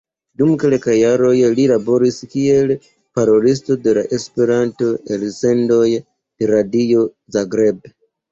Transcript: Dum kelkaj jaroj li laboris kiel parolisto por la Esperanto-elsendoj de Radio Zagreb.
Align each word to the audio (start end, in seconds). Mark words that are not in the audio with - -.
Dum 0.41 0.51
kelkaj 0.61 0.93
jaroj 0.99 1.33
li 1.59 1.65
laboris 1.71 2.15
kiel 2.31 2.73
parolisto 3.19 3.77
por 3.83 3.99
la 3.99 4.05
Esperanto-elsendoj 4.19 5.85
de 5.97 6.51
Radio 6.55 7.05
Zagreb. 7.37 7.87